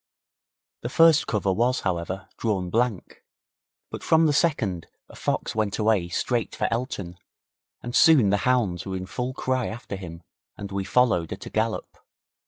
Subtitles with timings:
[0.81, 3.23] The first cover was, however, drawn blank,
[3.91, 7.19] but from the second a fox went away straight for Elton,
[7.83, 10.23] and soon the hounds were in full cry after him
[10.57, 11.99] and we followed at a gallop.